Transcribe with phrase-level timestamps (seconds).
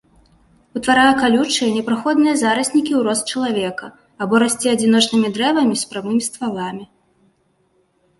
[0.77, 3.85] Утварае калючыя непраходныя зараснікі ў рост чалавека
[4.27, 6.85] або расце адзіночнымі дрэвамі з прамымі стваламі.